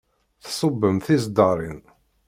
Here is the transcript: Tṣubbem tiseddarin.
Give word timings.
Tṣubbem 0.43 0.97
tiseddarin. 1.05 1.81